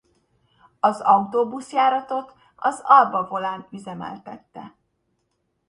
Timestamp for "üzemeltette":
3.71-4.75